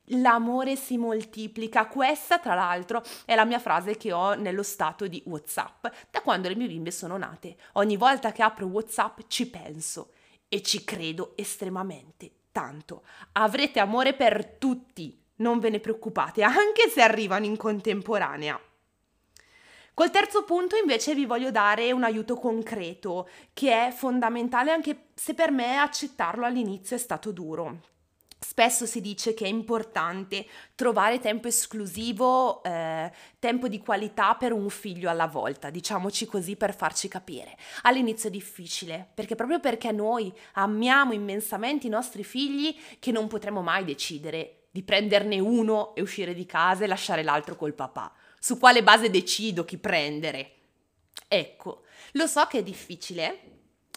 l'amore 0.10 0.76
si 0.76 0.98
moltiplica. 0.98 1.88
Questa, 1.88 2.38
tra 2.40 2.54
l'altro, 2.54 3.04
è 3.26 3.34
la 3.34 3.46
mia 3.46 3.60
frase 3.60 3.98
che 3.98 4.12
ho 4.12 4.36
nello 4.36 4.64
stato 4.64 5.08
di 5.08 5.22
WhatsApp 5.26 5.88
da 6.12 6.22
quando 6.22 6.48
le 6.48 6.56
mie 6.56 6.68
bimbe 6.68 6.92
sono 6.92 7.18
nate. 7.18 7.56
Ogni 7.74 7.98
volta 7.98 8.32
che 8.32 8.44
apro 8.44 8.68
WhatsApp 8.68 9.22
ci 9.28 9.50
penso 9.50 10.12
e 10.56 10.62
ci 10.62 10.86
credo 10.86 11.34
estremamente 11.36 12.32
tanto. 12.54 13.04
Avrete 13.34 13.82
amore 13.82 14.14
per 14.14 14.56
tutti, 14.58 15.22
non 15.38 15.60
ve 15.60 15.70
ne 15.70 15.82
preoccupate, 15.82 16.44
anche 16.44 16.88
se 16.90 17.02
arrivano 17.02 17.44
in 17.44 17.58
contemporanea. 17.58 18.58
Col 19.94 20.12
terzo 20.12 20.46
punto 20.46 20.78
invece 20.78 21.14
vi 21.14 21.26
voglio 21.26 21.52
dare 21.52 21.92
un 21.92 22.06
aiuto 22.06 22.36
concreto 22.36 23.28
che 23.52 23.88
è 23.88 23.92
fondamentale 23.92 24.72
anche 24.72 25.08
se 25.14 25.34
per 25.34 25.52
me 25.52 25.78
accettarlo 25.78 26.46
all'inizio 26.46 26.96
è 26.96 27.00
stato 27.00 27.34
duro. 27.34 27.95
Spesso 28.38 28.86
si 28.86 29.02
dice 29.02 29.34
che 29.34 29.46
è 29.46 29.48
importante 29.48 30.46
trovare 30.76 31.20
tempo 31.20 31.48
esclusivo, 31.48 32.62
eh, 32.64 33.12
tempo 33.40 33.68
di 33.68 33.80
qualità 33.80 34.36
per 34.36 34.52
un 34.52 34.70
figlio 34.70 35.10
alla 35.10 35.28
volta, 35.28 35.70
diciamoci 35.70 36.26
così 36.26 36.56
per 36.56 36.76
farci 36.76 37.08
capire. 37.08 37.58
All'inizio 37.84 38.30
è 38.30 38.32
difficile, 38.32 39.10
perché 39.14 39.36
proprio 39.36 39.60
perché 39.60 39.92
noi 39.92 40.32
amiamo 40.54 41.14
immensamente 41.14 41.88
i 41.88 41.90
nostri 41.90 42.24
figli 42.24 42.76
che 43.00 43.12
non 43.12 43.28
potremo 43.28 43.62
mai 43.62 43.84
decidere 43.84 44.68
di 44.72 44.84
prenderne 44.84 45.40
uno 45.40 45.96
e 45.96 46.02
uscire 46.02 46.34
di 46.34 46.46
casa 46.46 46.84
e 46.84 46.88
lasciare 46.88 47.24
l'altro 47.24 47.56
col 47.56 47.74
papà. 47.74 48.14
Su 48.40 48.60
quale 48.60 48.84
base 48.84 49.10
decido 49.10 49.66
chi 49.66 49.78
prendere? 49.78 50.52
Ecco, 51.28 51.84
lo 52.12 52.28
so 52.28 52.46
che 52.46 52.60
è 52.60 52.64
difficile, 52.64 53.55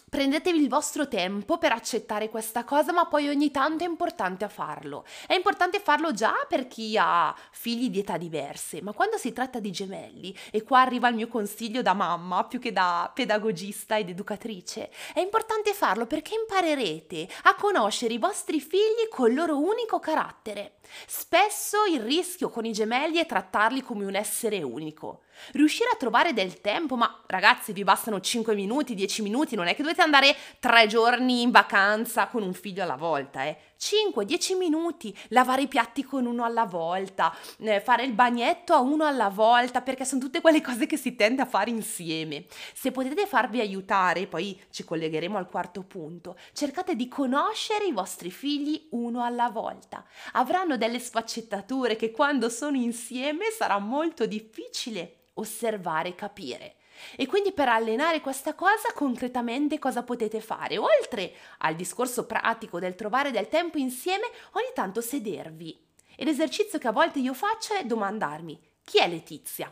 Prendetevi 0.09 0.59
il 0.59 0.69
vostro 0.69 1.07
tempo 1.07 1.59
per 1.59 1.71
accettare 1.71 2.29
questa 2.29 2.63
cosa, 2.63 2.91
ma 2.91 3.05
poi 3.05 3.27
ogni 3.27 3.51
tanto 3.51 3.83
è 3.83 3.87
importante 3.87 4.49
farlo. 4.49 5.05
È 5.27 5.35
importante 5.35 5.79
farlo 5.79 6.13
già 6.13 6.33
per 6.47 6.67
chi 6.67 6.97
ha 6.99 7.35
figli 7.51 7.91
di 7.91 7.99
età 7.99 8.17
diverse, 8.17 8.81
ma 8.81 8.91
quando 8.91 9.17
si 9.17 9.31
tratta 9.33 9.59
di 9.59 9.69
gemelli, 9.69 10.35
e 10.49 10.63
qua 10.63 10.81
arriva 10.81 11.09
il 11.09 11.15
mio 11.15 11.27
consiglio 11.27 11.83
da 11.83 11.93
mamma 11.93 12.43
più 12.45 12.57
che 12.57 12.71
da 12.71 13.11
pedagogista 13.13 13.99
ed 13.99 14.09
educatrice, 14.09 14.89
è 15.13 15.19
importante 15.19 15.73
farlo 15.73 16.07
perché 16.07 16.33
imparerete 16.33 17.27
a 17.43 17.53
conoscere 17.53 18.15
i 18.15 18.17
vostri 18.17 18.59
figli 18.59 19.07
col 19.11 19.35
loro 19.35 19.59
unico 19.59 19.99
carattere. 19.99 20.77
Spesso 21.05 21.85
il 21.85 22.01
rischio 22.01 22.49
con 22.49 22.65
i 22.65 22.71
gemelli 22.71 23.17
è 23.17 23.27
trattarli 23.27 23.83
come 23.83 24.05
un 24.05 24.15
essere 24.15 24.63
unico. 24.63 25.21
Riuscire 25.51 25.89
a 25.93 25.97
trovare 25.97 26.33
del 26.33 26.61
tempo, 26.61 26.95
ma 26.95 27.23
ragazzi 27.27 27.73
vi 27.73 27.83
bastano 27.83 28.19
5 28.19 28.55
minuti, 28.55 28.95
10 28.95 29.21
minuti, 29.21 29.55
non 29.55 29.67
è 29.67 29.75
che 29.75 29.81
dovete 29.81 30.01
andare 30.01 30.35
3 30.59 30.87
giorni 30.87 31.41
in 31.41 31.51
vacanza 31.51 32.27
con 32.27 32.43
un 32.43 32.53
figlio 32.53 32.83
alla 32.83 32.95
volta, 32.95 33.43
eh. 33.45 33.57
5-10 33.79 34.57
minuti, 34.57 35.17
lavare 35.29 35.61
i 35.61 35.67
piatti 35.67 36.03
con 36.03 36.25
uno 36.25 36.43
alla 36.43 36.65
volta, 36.65 37.33
eh, 37.59 37.79
fare 37.79 38.03
il 38.03 38.11
bagnetto 38.11 38.73
a 38.73 38.81
uno 38.81 39.05
alla 39.05 39.29
volta, 39.29 39.81
perché 39.81 40.03
sono 40.03 40.19
tutte 40.19 40.41
quelle 40.41 40.61
cose 40.61 40.85
che 40.85 40.97
si 40.97 41.15
tende 41.15 41.41
a 41.41 41.45
fare 41.45 41.69
insieme. 41.69 42.45
Se 42.73 42.91
potete 42.91 43.25
farvi 43.25 43.61
aiutare, 43.61 44.27
poi 44.27 44.59
ci 44.69 44.83
collegheremo 44.83 45.37
al 45.37 45.47
quarto 45.47 45.83
punto, 45.83 46.37
cercate 46.53 46.95
di 46.95 47.07
conoscere 47.07 47.85
i 47.85 47.93
vostri 47.93 48.31
figli 48.31 48.87
uno 48.91 49.23
alla 49.23 49.49
volta. 49.49 50.03
Avranno 50.33 50.75
delle 50.75 50.99
sfaccettature 50.99 51.95
che 51.95 52.11
quando 52.11 52.49
sono 52.49 52.75
insieme 52.75 53.45
sarà 53.51 53.79
molto 53.79 54.25
difficile 54.25 55.29
osservare 55.35 56.09
e 56.09 56.15
capire. 56.15 56.75
E 57.15 57.25
quindi 57.27 57.51
per 57.51 57.69
allenare 57.69 58.21
questa 58.21 58.53
cosa 58.53 58.91
concretamente 58.93 59.79
cosa 59.79 60.03
potete 60.03 60.41
fare? 60.41 60.77
Oltre 60.77 61.33
al 61.59 61.75
discorso 61.75 62.25
pratico 62.25 62.79
del 62.79 62.95
trovare 62.95 63.31
del 63.31 63.47
tempo 63.47 63.77
insieme, 63.77 64.25
ogni 64.53 64.71
tanto 64.73 65.01
sedervi. 65.01 65.77
E 66.15 66.25
l'esercizio 66.25 66.79
che 66.79 66.87
a 66.87 66.91
volte 66.91 67.19
io 67.19 67.33
faccio 67.33 67.73
è 67.73 67.85
domandarmi 67.85 68.67
chi 68.89 68.97
è 68.97 69.07
Letizia? 69.07 69.71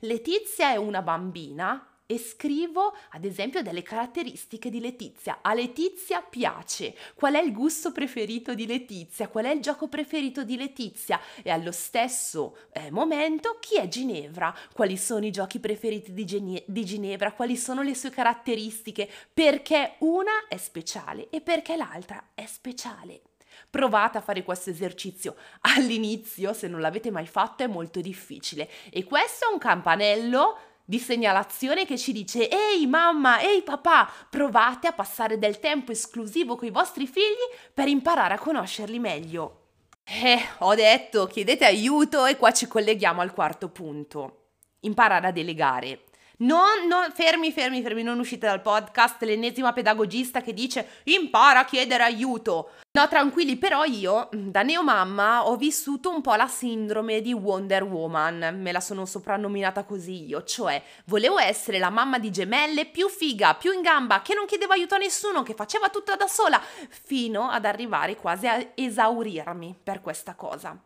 Letizia 0.00 0.72
è 0.72 0.76
una 0.76 1.00
bambina 1.00 1.97
e 2.10 2.18
scrivo 2.18 2.96
ad 3.10 3.26
esempio 3.26 3.60
delle 3.60 3.82
caratteristiche 3.82 4.70
di 4.70 4.80
Letizia. 4.80 5.40
A 5.42 5.52
Letizia 5.52 6.22
piace, 6.22 6.96
qual 7.14 7.34
è 7.34 7.42
il 7.42 7.52
gusto 7.52 7.92
preferito 7.92 8.54
di 8.54 8.66
Letizia, 8.66 9.28
qual 9.28 9.44
è 9.44 9.50
il 9.50 9.60
gioco 9.60 9.88
preferito 9.88 10.42
di 10.42 10.56
Letizia 10.56 11.20
e 11.42 11.50
allo 11.50 11.70
stesso 11.70 12.56
eh, 12.72 12.90
momento 12.90 13.58
chi 13.60 13.76
è 13.76 13.88
Ginevra, 13.88 14.56
quali 14.72 14.96
sono 14.96 15.26
i 15.26 15.30
giochi 15.30 15.60
preferiti 15.60 16.14
di, 16.14 16.24
Gene- 16.24 16.64
di 16.66 16.84
Ginevra, 16.86 17.32
quali 17.32 17.58
sono 17.58 17.82
le 17.82 17.94
sue 17.94 18.08
caratteristiche, 18.08 19.06
perché 19.34 19.96
una 19.98 20.46
è 20.48 20.56
speciale 20.56 21.28
e 21.28 21.42
perché 21.42 21.76
l'altra 21.76 22.30
è 22.34 22.46
speciale. 22.46 23.20
Provate 23.68 24.16
a 24.16 24.22
fare 24.22 24.44
questo 24.44 24.70
esercizio. 24.70 25.36
All'inizio, 25.76 26.54
se 26.54 26.68
non 26.68 26.80
l'avete 26.80 27.10
mai 27.10 27.26
fatto, 27.26 27.64
è 27.64 27.66
molto 27.66 28.00
difficile. 28.00 28.70
E 28.90 29.04
questo 29.04 29.46
è 29.46 29.52
un 29.52 29.58
campanello 29.58 30.67
di 30.88 30.98
segnalazione 30.98 31.84
che 31.84 31.98
ci 31.98 32.12
dice 32.12 32.48
ehi 32.48 32.86
mamma, 32.86 33.42
ehi 33.42 33.60
papà, 33.60 34.10
provate 34.30 34.86
a 34.86 34.94
passare 34.94 35.38
del 35.38 35.60
tempo 35.60 35.92
esclusivo 35.92 36.56
con 36.56 36.66
i 36.66 36.70
vostri 36.70 37.06
figli 37.06 37.44
per 37.74 37.88
imparare 37.88 38.32
a 38.32 38.38
conoscerli 38.38 38.98
meglio. 38.98 39.64
Eh, 40.02 40.40
ho 40.60 40.74
detto, 40.74 41.26
chiedete 41.26 41.66
aiuto 41.66 42.24
e 42.24 42.38
qua 42.38 42.52
ci 42.52 42.66
colleghiamo 42.66 43.20
al 43.20 43.34
quarto 43.34 43.68
punto. 43.68 44.44
Imparare 44.80 45.26
a 45.26 45.30
delegare. 45.30 46.04
Non, 46.40 46.86
non, 46.86 47.10
fermi, 47.10 47.50
fermi, 47.50 47.82
fermi, 47.82 48.04
non 48.04 48.20
uscite 48.20 48.46
dal 48.46 48.62
podcast, 48.62 49.20
l'ennesima 49.22 49.72
pedagogista 49.72 50.40
che 50.40 50.54
dice 50.54 51.00
impara 51.04 51.60
a 51.60 51.64
chiedere 51.64 52.04
aiuto. 52.04 52.70
No, 52.92 53.08
tranquilli, 53.08 53.56
però 53.56 53.82
io, 53.82 54.28
da 54.30 54.62
neomamma, 54.62 55.48
ho 55.48 55.56
vissuto 55.56 56.10
un 56.10 56.20
po' 56.20 56.36
la 56.36 56.46
sindrome 56.46 57.22
di 57.22 57.32
Wonder 57.32 57.82
Woman, 57.82 58.56
me 58.60 58.70
la 58.70 58.78
sono 58.78 59.04
soprannominata 59.04 59.82
così 59.82 60.26
io, 60.26 60.44
cioè 60.44 60.80
volevo 61.06 61.40
essere 61.40 61.80
la 61.80 61.90
mamma 61.90 62.20
di 62.20 62.30
gemelle 62.30 62.86
più 62.86 63.08
figa, 63.08 63.54
più 63.54 63.72
in 63.72 63.80
gamba, 63.80 64.22
che 64.22 64.34
non 64.34 64.46
chiedeva 64.46 64.74
aiuto 64.74 64.94
a 64.94 64.98
nessuno, 64.98 65.42
che 65.42 65.54
faceva 65.54 65.88
tutto 65.88 66.14
da 66.14 66.28
sola, 66.28 66.60
fino 66.88 67.48
ad 67.48 67.64
arrivare 67.64 68.14
quasi 68.14 68.46
a 68.46 68.64
esaurirmi 68.74 69.76
per 69.82 70.00
questa 70.00 70.34
cosa 70.36 70.80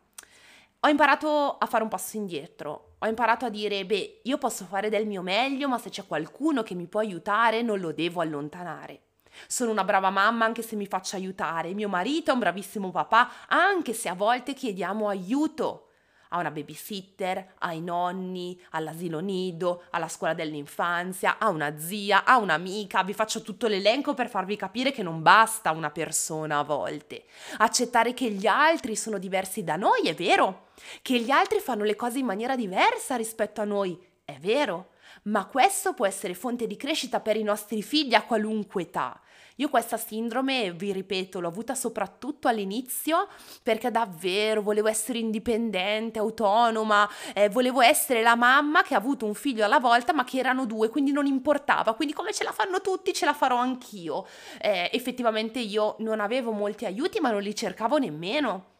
ho 0.85 0.89
imparato 0.89 1.59
a 1.59 1.67
fare 1.67 1.85
un 1.85 1.89
passo 1.89 2.17
indietro, 2.17 2.95
ho 2.99 3.07
imparato 3.07 3.45
a 3.45 3.49
dire, 3.49 3.87
beh, 3.87 4.23
io 4.25 4.37
posso 4.37 4.65
fare 4.65 4.89
del 4.89 5.07
mio 5.07 5.23
meglio, 5.23 5.69
ma 5.69 5.79
se 5.79 5.91
c'è 5.91 6.05
qualcuno 6.05 6.65
che 6.65 6.75
mi 6.75 6.89
può 6.89 6.99
aiutare 6.99 7.63
non 7.63 7.79
lo 7.79 7.93
devo 7.93 8.21
allontanare. 8.21 9.03
Sono 9.47 9.71
una 9.71 9.85
brava 9.85 10.11
mamma 10.11 10.45
anche 10.45 10.63
se 10.63 10.75
mi 10.75 10.87
faccio 10.87 11.15
aiutare, 11.15 11.73
mio 11.73 11.89
marito 11.89 12.31
è 12.33 12.35
un 12.35 12.41
bravissimo 12.41 12.91
papà 12.91 13.47
anche 13.47 13.93
se 13.93 14.09
a 14.09 14.15
volte 14.15 14.55
chiediamo 14.55 15.07
aiuto 15.07 15.87
a 16.31 16.39
una 16.39 16.51
babysitter, 16.51 17.55
ai 17.59 17.81
nonni, 17.81 18.61
all'asilo 18.71 19.21
nido, 19.21 19.85
alla 19.91 20.09
scuola 20.09 20.35
dell'infanzia, 20.35 21.37
a 21.39 21.49
una 21.49 21.79
zia, 21.79 22.25
a 22.25 22.39
un'amica. 22.39 23.05
Vi 23.05 23.13
faccio 23.13 23.43
tutto 23.43 23.67
l'elenco 23.69 24.15
per 24.15 24.29
farvi 24.29 24.57
capire 24.57 24.93
che 24.93 25.03
non 25.03 25.23
basta 25.23 25.71
una 25.71 25.91
persona 25.91 26.59
a 26.59 26.65
volte. 26.65 27.27
Accettare 27.59 28.15
che 28.15 28.31
gli 28.31 28.47
altri 28.47 28.97
sono 28.97 29.19
diversi 29.19 29.63
da 29.63 29.77
noi, 29.77 30.09
è 30.09 30.15
vero. 30.15 30.62
Che 31.01 31.19
gli 31.21 31.31
altri 31.31 31.61
fanno 31.61 31.85
le 31.85 31.97
cose 31.97 32.19
in 32.19 32.27
maniera 32.27 32.57
diversa 32.57 33.17
rispetto 33.17 33.61
a 33.61 33.65
noi, 33.65 33.99
è 34.25 34.39
vero. 34.39 34.91
Ma 35.25 35.47
questo 35.47 35.93
può 35.93 36.07
essere 36.07 36.35
fonte 36.35 36.67
di 36.67 36.77
crescita 36.77 37.21
per 37.21 37.37
i 37.37 37.43
nostri 37.43 37.83
figli 37.83 38.15
a 38.15 38.25
qualunque 38.25 38.83
età. 38.83 39.21
Io 39.57 39.69
questa 39.69 39.99
sindrome, 39.99 40.73
vi 40.73 40.93
ripeto, 40.93 41.39
l'ho 41.39 41.49
avuta 41.49 41.75
soprattutto 41.75 42.49
all'inizio 42.49 43.29
perché 43.63 43.91
davvero 43.91 44.63
volevo 44.63 44.89
essere 44.89 45.19
indipendente, 45.19 46.19
autonoma, 46.19 47.09
eh, 47.35 47.51
volevo 47.51 47.83
essere 47.83 48.23
la 48.23 48.35
mamma 48.35 48.83
che 48.83 48.95
ha 48.95 48.99
avuto 48.99 49.27
un 49.27 49.35
figlio 49.35 49.65
alla 49.65 49.79
volta 49.79 50.15
ma 50.15 50.25
che 50.25 50.39
erano 50.39 50.65
due, 50.65 50.89
quindi 50.89 51.13
non 51.13 51.27
importava, 51.27 51.95
quindi 51.95 52.15
come 52.15 52.33
ce 52.33 52.45
la 52.45 52.53
fanno 52.53 52.81
tutti 52.81 53.13
ce 53.13 53.27
la 53.27 53.35
farò 53.35 53.59
anch'io. 53.59 54.27
Eh, 54.61 54.89
effettivamente 54.93 55.59
io 55.59 55.97
non 55.99 56.21
avevo 56.21 56.53
molti 56.53 56.87
aiuti 56.87 57.21
ma 57.21 57.31
non 57.31 57.43
li 57.43 57.55
cercavo 57.55 57.99
nemmeno. 57.99 58.71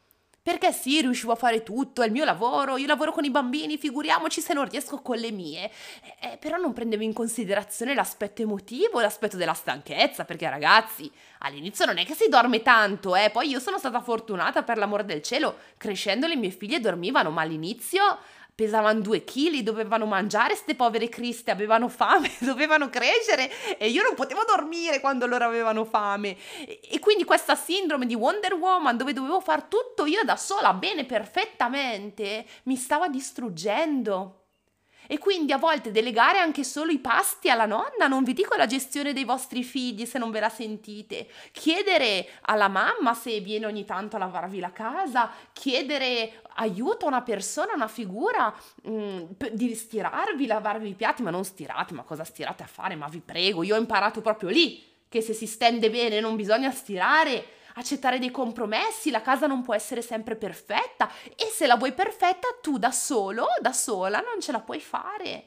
Perché 0.45 0.73
sì, 0.73 1.01
riuscivo 1.01 1.31
a 1.31 1.37
fare 1.37 1.63
tutto, 1.63 2.03
è 2.03 2.07
il 2.07 2.11
mio 2.11 2.25
lavoro, 2.25 2.77
io 2.77 2.89
lavoro 2.89 3.13
con 3.13 3.23
i 3.25 3.31
bambini, 3.31 3.79
figuriamoci 3.79 4.41
se 4.41 4.53
non 4.53 4.69
riesco 4.69 5.01
con 5.01 5.17
le 5.17 5.31
mie. 5.31 5.71
Eh, 6.21 6.37
però 6.37 6.57
non 6.57 6.73
prendevo 6.73 7.05
in 7.05 7.13
considerazione 7.13 7.95
l'aspetto 7.95 8.43
emotivo, 8.43 8.99
l'aspetto 8.99 9.37
della 9.37 9.55
stanchezza, 9.55 10.25
perché 10.25 10.51
ragazzi, 10.51 11.09
all'inizio 11.39 11.85
non 11.85 11.99
è 11.99 12.05
che 12.05 12.15
si 12.15 12.29
dorme 12.29 12.61
tanto, 12.61 13.15
eh. 13.15 13.31
Poi 13.31 13.51
io 13.51 13.61
sono 13.61 13.79
stata 13.79 14.01
fortunata, 14.01 14.65
per 14.65 14.79
l'amor 14.79 15.05
del 15.05 15.23
cielo, 15.23 15.59
crescendo 15.77 16.27
le 16.27 16.35
mie 16.35 16.51
figlie 16.51 16.81
dormivano, 16.81 17.31
ma 17.31 17.43
all'inizio 17.43 18.19
pesavano 18.55 19.01
due 19.01 19.25
chili, 19.25 19.63
dovevano 19.63 20.07
mangiare, 20.07 20.55
ste 20.55 20.75
povere 20.75 21.09
criste 21.09 21.51
avevano 21.51 21.89
fame, 21.89 22.31
dovevano 22.41 22.91
crescere 22.91 23.51
e 23.79 23.89
io 23.89 24.03
non 24.03 24.15
potevo 24.15 24.43
dormire 24.47 25.01
quando 25.01 25.27
loro 25.27 25.45
avevano 25.45 25.85
fame. 25.85 26.37
E, 26.67 26.81
e 26.91 26.99
quindi 26.99 27.25
questa 27.25 27.55
sindrome 27.55 28.07
di 28.07 28.15
Wonder 28.15 28.55
Woman 28.55 28.97
dove 28.97 29.13
dovevo 29.13 29.41
fare 29.41 29.67
tutto 29.69 30.07
io 30.07 30.23
da 30.25 30.37
sola, 30.37 30.73
bene, 30.75 31.05
perfettamente, 31.05 32.47
mi 32.65 32.77
stava 32.77 33.09
distruggendo. 33.09 34.42
E 35.13 35.19
quindi 35.19 35.53
a 35.53 35.59
volte 35.59 35.91
delegare 35.91 36.39
anche 36.39 36.65
solo 36.65 36.91
i 36.91 36.99
pasti 36.99 37.51
alla 37.51 37.67
nonna, 37.67 38.07
non 38.09 38.25
vi 38.25 38.33
dico 38.33 38.57
la 38.57 38.65
gestione 38.65 39.13
dei 39.13 39.25
vostri 39.25 39.63
figli 39.63 40.07
se 40.07 40.17
non 40.17 40.31
ve 40.31 40.41
la 40.41 40.49
sentite, 40.49 41.29
chiedere 41.53 42.27
alla 42.41 42.69
mamma 42.69 43.13
se 43.13 43.41
viene 43.41 43.67
ogni 43.67 43.85
tanto 43.85 44.17
a 44.17 44.21
lavarvi 44.21 44.59
la 44.59 44.73
casa, 44.73 45.31
chiedere 45.53 46.41
aiuto 46.55 47.05
a 47.05 47.09
una 47.09 47.21
persona, 47.21 47.75
una 47.75 47.89
figura, 47.89 48.55
mh, 48.85 48.91
mm, 48.91 49.25
di 49.51 49.75
stirarvi, 49.75 50.47
lavarvi 50.47 50.89
i 50.89 50.95
piatti, 50.95 51.21
ma 51.21 51.29
non 51.29 51.45
stirate, 51.45 51.93
ma 51.93 52.05
cosa 52.05 52.25
stirate 52.25 52.63
a 52.63 52.67
fare? 52.67 52.95
Ma 52.95 53.07
vi 53.09 53.21
prego, 53.21 53.63
io 53.63 53.77
ho 53.77 53.79
imparato 53.79 54.23
proprio 54.23 54.49
lì 54.49 54.83
che 55.11 55.21
se 55.21 55.35
si 55.35 55.47
stende 55.47 55.91
bene 55.91 56.21
non 56.21 56.37
bisogna 56.37 56.71
stirare 56.71 57.61
accettare 57.75 58.19
dei 58.19 58.31
compromessi, 58.31 59.11
la 59.11 59.23
casa 59.23 59.47
non 59.47 59.63
può 59.63 59.75
essere 59.75 60.03
sempre 60.03 60.37
perfetta 60.37 61.11
e 61.37 61.47
se 61.47 61.67
la 61.67 61.77
vuoi 61.77 61.93
perfetta 61.93 62.49
tu 62.61 62.79
da 62.79 62.91
solo, 62.91 63.47
da 63.61 63.73
sola, 63.73 64.21
non 64.21 64.41
ce 64.41 64.53
la 64.53 64.61
puoi 64.61 64.81
fare. 64.81 65.47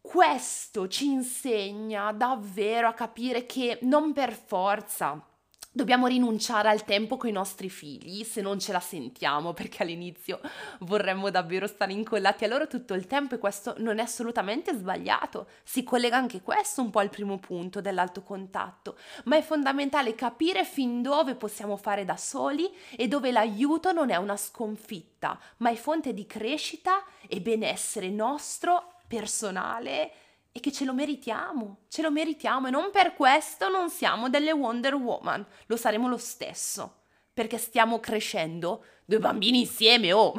Questo 0.00 0.88
ci 0.88 1.06
insegna 1.06 2.12
davvero 2.12 2.88
a 2.88 2.94
capire 2.94 3.44
che 3.44 3.78
non 3.82 4.12
per 4.12 4.32
forza 4.32 5.24
Dobbiamo 5.72 6.08
rinunciare 6.08 6.68
al 6.68 6.84
tempo 6.84 7.16
con 7.16 7.28
i 7.28 7.32
nostri 7.32 7.70
figli 7.70 8.24
se 8.24 8.40
non 8.40 8.58
ce 8.58 8.72
la 8.72 8.80
sentiamo, 8.80 9.52
perché 9.54 9.84
all'inizio 9.84 10.40
vorremmo 10.80 11.30
davvero 11.30 11.68
stare 11.68 11.92
incollati 11.92 12.42
a 12.42 12.48
loro 12.48 12.66
tutto 12.66 12.94
il 12.94 13.06
tempo 13.06 13.36
e 13.36 13.38
questo 13.38 13.74
non 13.78 14.00
è 14.00 14.02
assolutamente 14.02 14.74
sbagliato. 14.74 15.46
Si 15.62 15.84
collega 15.84 16.16
anche 16.16 16.42
questo 16.42 16.82
un 16.82 16.90
po' 16.90 16.98
al 16.98 17.08
primo 17.08 17.38
punto 17.38 17.80
dell'alto 17.80 18.24
contatto, 18.24 18.96
ma 19.26 19.36
è 19.36 19.42
fondamentale 19.42 20.16
capire 20.16 20.64
fin 20.64 21.02
dove 21.02 21.36
possiamo 21.36 21.76
fare 21.76 22.04
da 22.04 22.16
soli 22.16 22.68
e 22.96 23.06
dove 23.06 23.30
l'aiuto 23.30 23.92
non 23.92 24.10
è 24.10 24.16
una 24.16 24.36
sconfitta, 24.36 25.38
ma 25.58 25.70
è 25.70 25.76
fonte 25.76 26.12
di 26.12 26.26
crescita 26.26 27.04
e 27.28 27.40
benessere 27.40 28.10
nostro 28.10 28.94
personale 29.06 30.12
e 30.52 30.60
che 30.60 30.72
ce 30.72 30.84
lo 30.84 30.92
meritiamo, 30.92 31.82
ce 31.88 32.02
lo 32.02 32.10
meritiamo 32.10 32.66
e 32.66 32.70
non 32.70 32.90
per 32.90 33.14
questo 33.14 33.68
non 33.68 33.88
siamo 33.88 34.28
delle 34.28 34.52
Wonder 34.52 34.94
Woman, 34.94 35.46
lo 35.66 35.76
saremo 35.76 36.08
lo 36.08 36.18
stesso, 36.18 37.02
perché 37.32 37.58
stiamo 37.58 38.00
crescendo 38.00 38.84
due 39.04 39.18
bambini 39.18 39.60
insieme, 39.60 40.12
oh! 40.12 40.34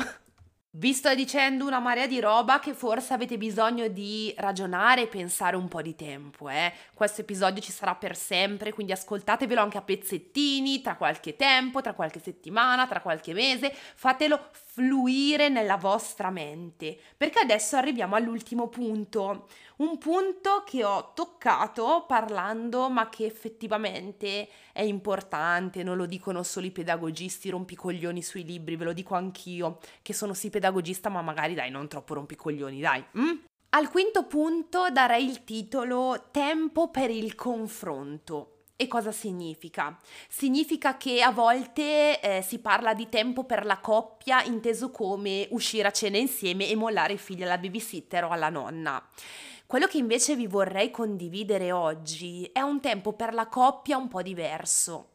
Vi 0.74 0.94
sto 0.94 1.14
dicendo 1.14 1.66
una 1.66 1.80
marea 1.80 2.08
di 2.08 2.22
roba 2.22 2.60
che 2.60 2.74
forse 2.74 3.14
avete 3.14 3.38
bisogno 3.38 3.90
di 3.90 4.34
ragionare 4.38 5.02
e 5.02 5.08
pensare 5.08 5.58
un 5.58 5.68
po' 5.68 5.82
di 5.82 5.96
tempo, 5.96 6.48
eh. 6.48 6.72
Questo 6.94 7.20
episodio 7.20 7.62
ci 7.62 7.74
sarà 7.74 7.94
per 7.96 8.16
sempre, 8.16 8.72
quindi 8.72 8.94
ascoltatevelo 8.94 9.60
anche 9.60 9.78
a 9.78 9.82
pezzettini, 9.82 10.80
tra 10.80 10.96
qualche 10.96 11.36
tempo, 11.36 11.82
tra 11.82 11.92
qualche 11.92 12.22
settimana, 12.22 12.88
tra 12.88 13.02
qualche 13.02 13.34
mese, 13.34 13.74
fatelo 13.74 14.40
fluire 14.74 15.50
nella 15.50 15.76
vostra 15.76 16.30
mente, 16.30 16.98
perché 17.18 17.40
adesso 17.40 17.76
arriviamo 17.76 18.16
all'ultimo 18.16 18.70
punto, 18.70 19.50
un 19.78 19.98
punto 19.98 20.64
che 20.66 20.86
ho 20.86 21.12
toccato 21.14 22.06
parlando, 22.08 22.90
ma 22.90 23.10
che 23.10 23.26
effettivamente 23.26 24.48
è 24.72 24.82
importante, 24.82 25.84
non 25.84 25.98
lo 25.98 26.06
dicono 26.06 26.42
solo 26.44 26.68
i 26.68 26.72
pedagogisti 26.72 27.50
rompicoglioni 27.50 28.24
sui 28.24 28.46
libri, 28.46 28.78
ve 28.78 28.86
lo 28.86 28.94
dico 28.94 29.14
anch'io, 29.14 29.80
che 30.02 30.14
sono 30.14 30.34
sì 30.34 30.50
pedagogista, 30.50 31.10
ma 31.10 31.22
magari 31.22 31.54
dai, 31.54 31.70
non 31.70 31.90
troppo 31.90 32.14
rompicoglioni, 32.14 32.80
dai. 32.80 33.04
Mm? 33.18 33.38
Al 33.72 33.90
quinto 33.90 34.26
punto 34.26 34.90
darei 34.90 35.26
il 35.26 35.44
titolo 35.44 36.30
Tempo 36.32 36.90
per 36.90 37.10
il 37.10 37.36
confronto. 37.36 38.61
E 38.82 38.88
cosa 38.88 39.12
significa? 39.12 39.96
Significa 40.28 40.98
che 40.98 41.22
a 41.22 41.30
volte 41.30 42.20
eh, 42.20 42.42
si 42.42 42.58
parla 42.58 42.96
di 42.96 43.10
tempo 43.10 43.44
per 43.44 43.64
la 43.64 43.78
coppia 43.78 44.42
inteso 44.42 44.90
come 44.90 45.46
uscire 45.52 45.88
a 45.88 45.92
cena 45.92 46.18
insieme 46.18 46.68
e 46.68 46.76
mollare 46.76 47.14
i 47.14 47.20
figli 47.20 47.44
alla 47.44 47.60
babysitter 47.60 48.24
o 48.24 48.30
alla 48.30 48.50
nonna. 48.50 49.00
Quello 49.68 49.86
che 49.86 50.00
invece 50.00 50.36
vi 50.36 50.48
vorrei 50.48 50.90
condividere 50.90 51.72
oggi 51.72 52.50
è 52.52 52.62
un 52.62 52.80
tempo 52.80 53.14
per 53.14 53.36
la 53.36 53.46
coppia 53.46 53.98
un 53.98 54.08
po' 54.08 54.24
diverso. 54.24 55.10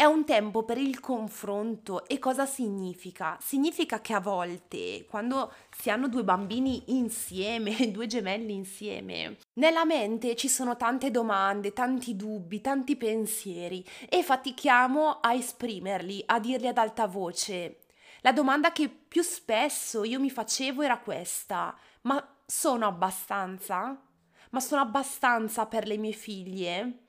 È 0.00 0.06
un 0.06 0.24
tempo 0.24 0.62
per 0.62 0.78
il 0.78 0.98
confronto 0.98 2.06
e 2.08 2.18
cosa 2.18 2.46
significa? 2.46 3.36
Significa 3.38 4.00
che 4.00 4.14
a 4.14 4.20
volte, 4.20 5.04
quando 5.04 5.52
si 5.76 5.90
hanno 5.90 6.08
due 6.08 6.24
bambini 6.24 6.84
insieme, 6.96 7.76
due 7.92 8.06
gemelli 8.06 8.54
insieme, 8.54 9.36
nella 9.58 9.84
mente 9.84 10.36
ci 10.36 10.48
sono 10.48 10.74
tante 10.78 11.10
domande, 11.10 11.74
tanti 11.74 12.16
dubbi, 12.16 12.62
tanti 12.62 12.96
pensieri 12.96 13.84
e 14.08 14.22
fatichiamo 14.22 15.20
a 15.20 15.34
esprimerli, 15.34 16.22
a 16.24 16.40
dirli 16.40 16.68
ad 16.68 16.78
alta 16.78 17.06
voce. 17.06 17.80
La 18.22 18.32
domanda 18.32 18.72
che 18.72 18.88
più 18.88 19.20
spesso 19.20 20.02
io 20.04 20.18
mi 20.18 20.30
facevo 20.30 20.80
era 20.80 20.96
questa, 20.96 21.76
ma 22.04 22.26
sono 22.46 22.86
abbastanza? 22.86 24.00
Ma 24.48 24.60
sono 24.60 24.80
abbastanza 24.80 25.66
per 25.66 25.86
le 25.86 25.98
mie 25.98 26.12
figlie? 26.12 27.00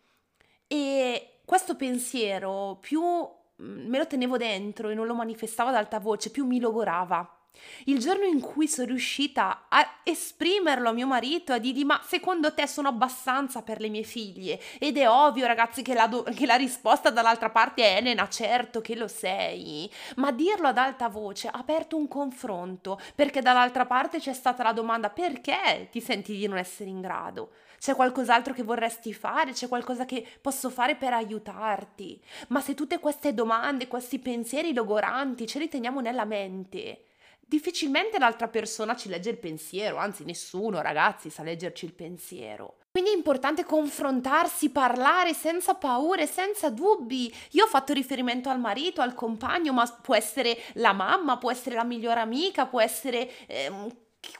E 0.67 1.30
questo 1.51 1.75
pensiero 1.75 2.77
più 2.79 3.01
mm, 3.01 3.89
me 3.89 3.97
lo 3.97 4.07
tenevo 4.07 4.37
dentro 4.37 4.87
e 4.87 4.93
non 4.93 5.05
lo 5.05 5.13
manifestavo 5.13 5.67
ad 5.67 5.75
alta 5.75 5.99
voce, 5.99 6.31
più 6.31 6.45
mi 6.45 6.61
logorava. 6.61 7.40
Il 7.85 7.97
giorno 7.97 8.25
in 8.25 8.39
cui 8.39 8.67
sono 8.67 8.87
riuscita 8.87 9.65
a 9.67 10.01
esprimerlo 10.03 10.89
a 10.89 10.93
mio 10.93 11.07
marito, 11.07 11.51
a 11.51 11.57
dirgli 11.57 11.83
ma 11.83 11.99
secondo 12.05 12.53
te 12.53 12.67
sono 12.67 12.87
abbastanza 12.87 13.63
per 13.63 13.79
le 13.79 13.89
mie 13.89 14.03
figlie? 14.03 14.59
Ed 14.77 14.97
è 14.97 15.09
ovvio 15.09 15.47
ragazzi 15.47 15.81
che 15.81 15.95
la, 15.95 16.07
do- 16.07 16.23
che 16.23 16.45
la 16.45 16.55
risposta 16.55 17.09
dall'altra 17.09 17.49
parte 17.49 17.83
è 17.83 17.97
Elena, 17.97 18.29
certo 18.29 18.81
che 18.81 18.95
lo 18.95 19.07
sei, 19.07 19.91
ma 20.17 20.31
dirlo 20.31 20.67
ad 20.67 20.77
alta 20.77 21.09
voce 21.09 21.47
ha 21.47 21.57
aperto 21.57 21.97
un 21.97 22.07
confronto, 22.07 22.99
perché 23.15 23.41
dall'altra 23.41 23.85
parte 23.85 24.19
c'è 24.19 24.33
stata 24.33 24.61
la 24.63 24.73
domanda 24.73 25.09
perché 25.09 25.87
ti 25.91 26.01
senti 26.01 26.35
di 26.35 26.47
non 26.47 26.57
essere 26.57 26.89
in 26.89 27.01
grado? 27.01 27.51
C'è 27.79 27.95
qualcos'altro 27.95 28.53
che 28.53 28.61
vorresti 28.61 29.11
fare? 29.11 29.53
C'è 29.53 29.67
qualcosa 29.67 30.05
che 30.05 30.23
posso 30.39 30.69
fare 30.69 30.95
per 30.95 31.13
aiutarti? 31.13 32.21
Ma 32.49 32.61
se 32.61 32.75
tutte 32.75 32.99
queste 32.99 33.33
domande, 33.33 33.87
questi 33.87 34.19
pensieri 34.19 34.71
logoranti 34.71 35.47
ce 35.47 35.57
li 35.57 35.67
teniamo 35.67 35.99
nella 35.99 36.25
mente, 36.25 37.05
difficilmente 37.51 38.17
l'altra 38.17 38.47
persona 38.47 38.95
ci 38.95 39.09
legge 39.09 39.29
il 39.29 39.37
pensiero, 39.37 39.97
anzi 39.97 40.23
nessuno 40.23 40.81
ragazzi 40.81 41.29
sa 41.29 41.43
leggerci 41.43 41.83
il 41.83 41.91
pensiero. 41.91 42.77
Quindi 42.89 43.09
è 43.09 43.13
importante 43.13 43.65
confrontarsi, 43.65 44.69
parlare 44.69 45.33
senza 45.33 45.73
paure, 45.75 46.27
senza 46.27 46.69
dubbi. 46.69 47.33
Io 47.51 47.65
ho 47.65 47.67
fatto 47.67 47.91
riferimento 47.91 48.47
al 48.47 48.59
marito, 48.61 49.01
al 49.01 49.13
compagno, 49.13 49.73
ma 49.73 49.85
può 50.01 50.15
essere 50.15 50.57
la 50.75 50.93
mamma, 50.93 51.37
può 51.37 51.51
essere 51.51 51.75
la 51.75 51.83
migliore 51.83 52.21
amica, 52.21 52.67
può 52.67 52.79
essere 52.79 53.29
eh, 53.47 53.69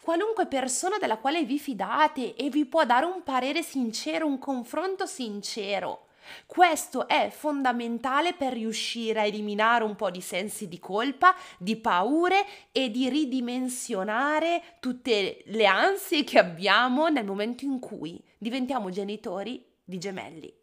qualunque 0.02 0.48
persona 0.48 0.98
della 0.98 1.18
quale 1.18 1.44
vi 1.44 1.60
fidate 1.60 2.36
e 2.36 2.50
vi 2.50 2.66
può 2.66 2.86
dare 2.86 3.06
un 3.06 3.24
parere 3.24 3.62
sincero, 3.62 4.26
un 4.26 4.40
confronto 4.40 5.06
sincero. 5.06 6.06
Questo 6.46 7.08
è 7.08 7.30
fondamentale 7.30 8.34
per 8.34 8.54
riuscire 8.54 9.22
a 9.22 9.26
eliminare 9.26 9.84
un 9.84 9.96
po' 9.96 10.10
di 10.10 10.22
sensi 10.22 10.68
di 10.68 10.80
colpa, 10.80 11.36
di 11.58 11.76
paure 11.78 12.46
e 12.72 12.90
di 12.90 13.10
ridimensionare 13.10 14.62
tutte 14.80 15.42
le 15.46 15.66
ansie 15.66 16.24
che 16.24 16.40
abbiamo 16.40 17.08
nel 17.10 17.26
momento 17.26 17.66
in 17.66 17.80
cui 17.80 18.22
diventiamo 18.38 18.90
genitori 18.90 19.66
di 19.84 19.98
gemelli. 19.98 20.61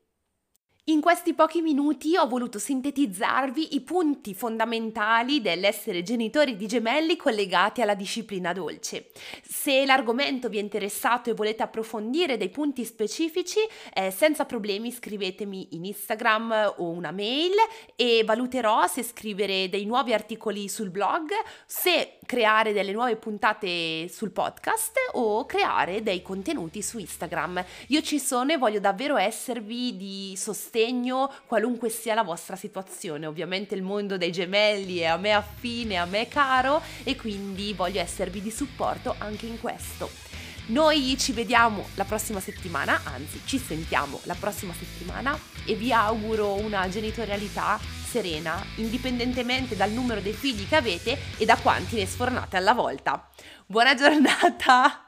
In 0.89 1.03
questi 1.03 1.35
pochi 1.35 1.61
minuti 1.61 2.17
ho 2.17 2.27
voluto 2.27 2.59
sintetizzarvi 2.59 3.75
i 3.75 3.83
punti 3.83 4.33
fondamentali 4.33 5.43
dell'essere 5.43 6.03
genitori 6.03 6.57
di 6.57 6.67
gemelli 6.67 7.15
collegati 7.15 7.83
alla 7.83 7.95
disciplina 7.95 8.55
dolce. 8.55 9.11
Se 9.43 9.85
l'argomento 9.85 10.49
vi 10.49 10.57
è 10.57 10.63
interessato 10.63 11.29
e 11.29 11.35
volete 11.35 11.63
approfondire 11.63 12.39
dei 12.39 12.49
punti 12.49 12.87
specifici, 12.87 13.59
eh, 13.93 14.11
senza 14.11 14.47
problemi 14.47 14.91
scrivetemi 14.91 15.69
in 15.73 15.85
Instagram 15.85 16.77
o 16.79 16.89
una 16.89 17.11
mail 17.11 17.53
e 17.95 18.23
valuterò 18.25 18.87
se 18.87 19.03
scrivere 19.03 19.69
dei 19.69 19.85
nuovi 19.85 20.15
articoli 20.15 20.71
sul 20.71 20.89
blog, 20.89 21.29
se 21.67 22.17
creare 22.25 22.73
delle 22.73 22.93
nuove 22.93 23.17
puntate 23.17 24.09
sul 24.09 24.31
podcast 24.31 24.97
o 25.13 25.45
creare 25.45 26.03
dei 26.03 26.23
contenuti 26.23 26.81
su 26.81 26.99
Instagram. 26.99 27.63
Io 27.89 28.01
ci 28.01 28.19
sono 28.19 28.53
e 28.53 28.57
voglio 28.57 28.81
davvero 28.81 29.19
esservi 29.19 29.95
di 29.95 30.35
sostegno 30.35 30.77
sostegno 30.79 31.31
qualunque 31.47 31.89
sia 31.89 32.15
la 32.15 32.23
vostra 32.23 32.55
situazione. 32.55 33.27
Ovviamente 33.27 33.75
il 33.75 33.83
mondo 33.83 34.17
dei 34.17 34.31
gemelli 34.31 34.99
è 34.99 35.07
a 35.07 35.17
me 35.17 35.33
affine, 35.33 35.97
a 35.97 36.05
me 36.05 36.29
caro 36.29 36.81
e 37.03 37.17
quindi 37.17 37.73
voglio 37.73 38.01
esservi 38.01 38.41
di 38.41 38.51
supporto 38.51 39.17
anche 39.19 39.47
in 39.47 39.61
questo. 39.61 40.09
Noi 40.67 41.17
ci 41.19 41.33
vediamo 41.33 41.87
la 41.95 42.05
prossima 42.05 42.41
settimana, 42.41 43.01
anzi 43.05 43.41
ci 43.47 43.59
sentiamo 43.59 44.21
la 44.25 44.37
prossima 44.39 44.75
settimana 44.75 45.37
e 45.65 45.75
vi 45.75 45.93
auguro 45.93 46.55
una 46.55 46.87
genitorialità 46.89 47.81
serena, 48.07 48.63
indipendentemente 48.77 49.77
dal 49.77 49.91
numero 49.91 50.21
dei 50.21 50.35
figli 50.35 50.69
che 50.69 50.77
avete 50.77 51.19
e 51.39 51.45
da 51.47 51.57
quanti 51.57 51.97
ne 51.97 52.07
sfornate 52.07 52.59
alla 52.59 52.75
volta. 52.75 53.29
Buona 53.67 53.95
giornata! 53.95 55.08